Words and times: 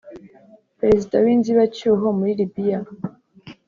perezida 0.79 1.15
w’inzibacyuho 1.23 2.05
muri 2.17 2.31
Libiya 2.39 2.79